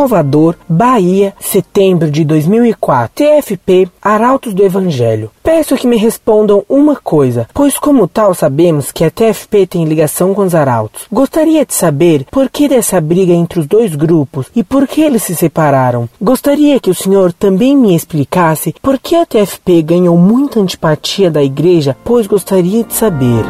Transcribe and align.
Salvador, 0.00 0.56
Bahia, 0.66 1.34
setembro 1.38 2.10
de 2.10 2.24
2004. 2.24 3.12
TFP, 3.14 3.86
Arautos 4.00 4.54
do 4.54 4.64
Evangelho. 4.64 5.30
Peço 5.42 5.76
que 5.76 5.86
me 5.86 5.98
respondam 5.98 6.64
uma 6.70 6.96
coisa, 6.96 7.46
pois 7.52 7.78
como 7.78 8.08
tal 8.08 8.32
sabemos 8.32 8.90
que 8.90 9.04
a 9.04 9.10
TFP 9.10 9.66
tem 9.66 9.84
ligação 9.84 10.32
com 10.32 10.40
os 10.40 10.54
arautos. 10.54 11.02
Gostaria 11.12 11.66
de 11.66 11.74
saber 11.74 12.24
por 12.30 12.48
que 12.48 12.66
dessa 12.66 12.98
briga 12.98 13.34
entre 13.34 13.60
os 13.60 13.66
dois 13.66 13.94
grupos 13.94 14.46
e 14.56 14.64
por 14.64 14.88
que 14.88 15.02
eles 15.02 15.22
se 15.22 15.36
separaram. 15.36 16.08
Gostaria 16.18 16.80
que 16.80 16.88
o 16.88 16.94
senhor 16.94 17.30
também 17.34 17.76
me 17.76 17.94
explicasse 17.94 18.74
por 18.80 18.98
que 18.98 19.14
a 19.14 19.26
TFP 19.26 19.82
ganhou 19.82 20.16
muita 20.16 20.60
antipatia 20.60 21.30
da 21.30 21.42
igreja, 21.42 21.94
pois 22.02 22.26
gostaria 22.26 22.82
de 22.84 22.94
saber. 22.94 23.44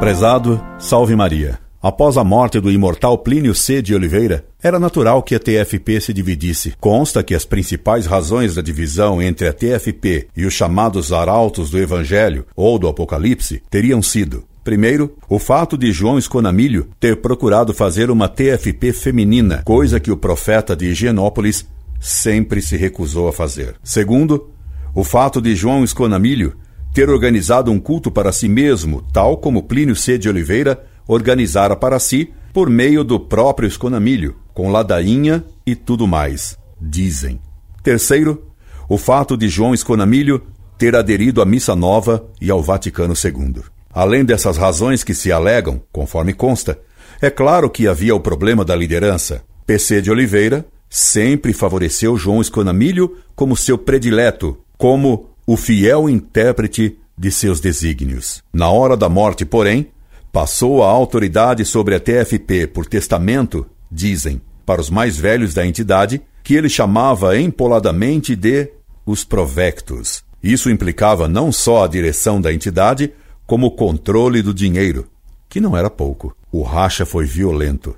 Prezado, 0.00 0.58
salve 0.78 1.14
Maria. 1.14 1.69
Após 1.82 2.18
a 2.18 2.24
morte 2.24 2.60
do 2.60 2.70
imortal 2.70 3.16
Plínio 3.16 3.54
C. 3.54 3.80
de 3.80 3.94
Oliveira, 3.94 4.44
era 4.62 4.78
natural 4.78 5.22
que 5.22 5.34
a 5.34 5.38
TFP 5.38 5.98
se 5.98 6.12
dividisse. 6.12 6.74
Consta 6.78 7.22
que 7.22 7.34
as 7.34 7.46
principais 7.46 8.04
razões 8.04 8.54
da 8.54 8.60
divisão 8.60 9.22
entre 9.22 9.48
a 9.48 9.52
TFP 9.52 10.28
e 10.36 10.44
os 10.44 10.52
chamados 10.52 11.10
arautos 11.10 11.70
do 11.70 11.78
Evangelho 11.78 12.46
ou 12.54 12.78
do 12.78 12.86
Apocalipse 12.86 13.62
teriam 13.70 14.02
sido 14.02 14.44
Primeiro, 14.62 15.16
o 15.26 15.38
fato 15.38 15.76
de 15.76 15.90
João 15.90 16.18
Esconamilho 16.18 16.88
ter 17.00 17.16
procurado 17.16 17.72
fazer 17.72 18.10
uma 18.10 18.28
TFP 18.28 18.92
feminina, 18.92 19.62
coisa 19.64 19.98
que 19.98 20.12
o 20.12 20.18
profeta 20.18 20.76
de 20.76 20.84
Higienópolis 20.84 21.66
sempre 21.98 22.60
se 22.60 22.76
recusou 22.76 23.26
a 23.26 23.32
fazer. 23.32 23.74
Segundo, 23.82 24.50
o 24.94 25.02
fato 25.02 25.40
de 25.40 25.56
João 25.56 25.82
Esconamilho 25.82 26.54
ter 26.92 27.08
organizado 27.08 27.70
um 27.70 27.80
culto 27.80 28.10
para 28.10 28.32
si 28.32 28.48
mesmo, 28.48 29.02
tal 29.12 29.38
como 29.38 29.62
Plínio 29.62 29.96
C. 29.96 30.18
de 30.18 30.28
Oliveira 30.28 30.84
organizara 31.10 31.74
para 31.74 31.98
si 31.98 32.32
por 32.52 32.70
meio 32.70 33.02
do 33.02 33.18
próprio 33.18 33.66
Esconamilho, 33.66 34.36
com 34.54 34.70
ladainha 34.70 35.44
e 35.66 35.74
tudo 35.74 36.06
mais, 36.06 36.56
dizem. 36.80 37.40
Terceiro, 37.82 38.44
o 38.88 38.96
fato 38.96 39.36
de 39.36 39.48
João 39.48 39.74
Esconamilho 39.74 40.42
ter 40.78 40.94
aderido 40.94 41.42
à 41.42 41.44
Missa 41.44 41.74
Nova 41.74 42.24
e 42.40 42.50
ao 42.50 42.62
Vaticano 42.62 43.14
II. 43.14 43.62
Além 43.92 44.24
dessas 44.24 44.56
razões 44.56 45.02
que 45.02 45.14
se 45.14 45.32
alegam, 45.32 45.82
conforme 45.92 46.32
consta, 46.32 46.78
é 47.20 47.28
claro 47.28 47.68
que 47.68 47.88
havia 47.88 48.14
o 48.14 48.20
problema 48.20 48.64
da 48.64 48.74
liderança. 48.74 49.42
PC 49.66 50.00
de 50.00 50.10
Oliveira 50.10 50.64
sempre 50.88 51.52
favoreceu 51.52 52.16
João 52.16 52.40
Esconamilho 52.40 53.16
como 53.34 53.56
seu 53.56 53.76
predileto, 53.76 54.56
como 54.78 55.30
o 55.46 55.56
fiel 55.56 56.08
intérprete 56.08 56.96
de 57.18 57.30
seus 57.30 57.60
desígnios. 57.60 58.42
Na 58.52 58.70
hora 58.70 58.96
da 58.96 59.08
morte, 59.08 59.44
porém, 59.44 59.88
passou 60.32 60.82
a 60.82 60.88
autoridade 60.88 61.64
sobre 61.64 61.94
a 61.94 62.00
TFP 62.00 62.66
por 62.66 62.86
testamento, 62.86 63.66
dizem, 63.90 64.40
para 64.64 64.80
os 64.80 64.90
mais 64.90 65.16
velhos 65.16 65.54
da 65.54 65.66
entidade, 65.66 66.22
que 66.42 66.54
ele 66.54 66.68
chamava 66.68 67.38
empoladamente 67.38 68.36
de 68.36 68.70
os 69.04 69.24
provectos. 69.24 70.22
Isso 70.42 70.70
implicava 70.70 71.28
não 71.28 71.50
só 71.50 71.84
a 71.84 71.88
direção 71.88 72.40
da 72.40 72.52
entidade, 72.52 73.12
como 73.46 73.66
o 73.66 73.70
controle 73.70 74.42
do 74.42 74.54
dinheiro, 74.54 75.08
que 75.48 75.60
não 75.60 75.76
era 75.76 75.90
pouco. 75.90 76.34
O 76.52 76.62
racha 76.62 77.04
foi 77.04 77.24
violento. 77.24 77.96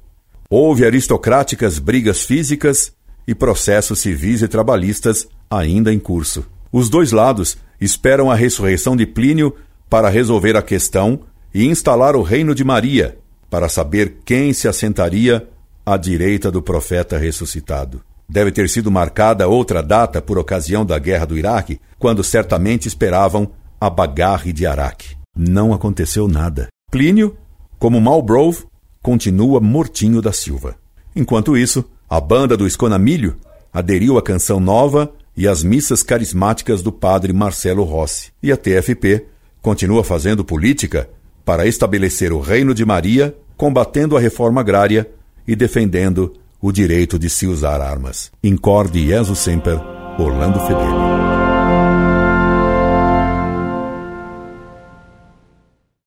Houve 0.49 0.85
aristocráticas 0.85 1.79
brigas 1.79 2.23
físicas 2.23 2.93
e 3.27 3.35
processos 3.35 4.01
civis 4.01 4.43
e 4.43 4.49
trabalhistas 4.49 5.29
ainda 5.51 5.93
em 5.93 5.99
curso. 5.99 6.45
Os 6.73 6.89
dois 6.89 7.13
lados 7.13 7.57
esperam 7.81 8.31
a 8.31 8.35
ressurreição 8.35 8.97
de 8.97 9.07
Plínio 9.07 9.55
para 9.89 10.09
resolver 10.09 10.57
a 10.57 10.63
questão 10.63 11.21
e 11.55 11.67
instalar 11.67 12.17
o 12.17 12.23
reino 12.23 12.55
de 12.55 12.65
Maria, 12.65 13.19
para 13.51 13.69
saber 13.69 14.19
quem 14.25 14.53
se 14.53 14.67
assentaria 14.67 15.49
à 15.85 15.97
direita 15.97 16.51
do 16.51 16.63
profeta 16.63 17.19
ressuscitado. 17.19 18.03
Deve 18.29 18.51
ter 18.51 18.69
sido 18.69 18.91
marcada 18.91 19.49
outra 19.49 19.83
data 19.83 20.23
por 20.23 20.39
ocasião 20.39 20.87
da 20.87 20.99
guerra 20.99 21.27
do 21.27 21.37
Iraque, 21.37 21.81
quando 21.99 22.25
certamente 22.25 22.89
esperavam 22.89 23.51
a 23.79 23.91
bagarre 23.91 24.53
de 24.53 24.65
Araque. 24.65 25.17
Não 25.37 25.75
aconteceu 25.75 26.27
nada. 26.27 26.69
Plínio, 26.91 27.37
como 27.79 28.01
Malbrove, 28.01 28.65
continua 29.03 29.61
mortinho 29.61 30.23
da 30.23 30.33
Silva. 30.33 30.77
Enquanto 31.15 31.57
isso, 31.57 31.85
a 32.09 32.21
banda 32.21 32.57
do 32.57 32.67
Esconamilho 32.67 33.37
aderiu 33.73 34.17
à 34.17 34.23
canção 34.23 34.61
nova 34.61 35.13
e 35.37 35.49
às 35.49 35.63
missas 35.63 36.03
carismáticas 36.03 36.83
do 36.83 36.93
padre 36.93 37.33
Marcelo 37.33 37.85
Rossi. 37.85 38.31
E 38.43 38.53
a 38.53 38.57
TFP 38.57 39.27
continua 39.61 40.05
fazendo 40.05 40.45
política 40.45 41.09
para 41.45 41.67
estabelecer 41.67 42.33
o 42.33 42.41
reino 42.41 42.75
de 42.75 42.85
Maria, 42.85 43.35
combatendo 43.57 44.17
a 44.17 44.21
reforma 44.21 44.61
agrária 44.61 45.11
e 45.47 45.57
defendendo 45.57 46.35
o 46.61 46.71
direito 46.71 47.19
de 47.19 47.29
se 47.29 47.47
usar 47.47 47.81
armas. 47.81 48.31
Incorde 48.43 49.07
Jesus 49.07 49.39
Semper, 49.41 49.81
Orlando 50.19 50.61
Fedeli. 50.61 51.42